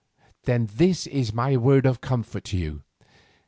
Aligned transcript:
This 0.45 1.03
then 1.03 1.13
is 1.13 1.31
my 1.31 1.55
word 1.55 1.85
of 1.85 2.01
comfort 2.01 2.45
to 2.45 2.57
you. 2.57 2.81